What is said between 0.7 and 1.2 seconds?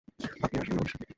না আমাদের সাথে?